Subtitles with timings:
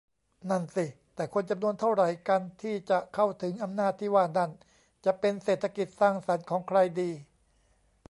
[0.49, 4.51] นั่นสิ แต่คนจำนวนเท่าไหร่กันที่จะเข้าถึงอำนาจที่ว่านั่น
[5.05, 7.11] จะเป็น เศรษฐกิจสร้างสรรค์ของใครดี?